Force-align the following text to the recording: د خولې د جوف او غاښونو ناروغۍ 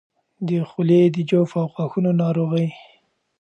د 0.47 0.49
خولې 0.69 1.01
د 1.15 1.17
جوف 1.29 1.51
او 1.61 1.65
غاښونو 1.73 2.11
ناروغۍ 2.21 2.67